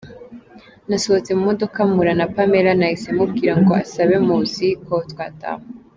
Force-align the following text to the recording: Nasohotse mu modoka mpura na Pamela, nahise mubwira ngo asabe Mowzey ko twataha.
Nasohotse 0.89 1.31
mu 1.37 1.43
modoka 1.49 1.77
mpura 1.89 2.13
na 2.19 2.27
Pamela, 2.35 2.71
nahise 2.79 3.09
mubwira 3.17 3.53
ngo 3.59 3.71
asabe 3.83 4.15
Mowzey 4.27 4.73
ko 4.85 4.93
twataha. 5.11 5.63